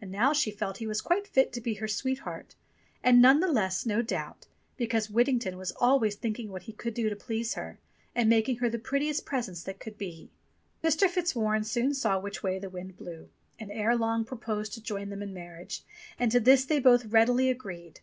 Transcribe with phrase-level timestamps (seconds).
[0.00, 2.54] And now she felt he was quite fit to be her sweetheart,
[3.04, 4.46] and none the less, no doubt,
[4.78, 7.78] because Whittington was always thinking what he could do to please her,
[8.14, 10.30] and making her the prettiest presents that could be.
[10.82, 11.10] Mr.
[11.10, 13.28] Fitzwarren soon saw which way the wind blew,
[13.58, 15.84] and ere long proposed to join them in marriage,
[16.18, 18.00] and to this they both readily agreed.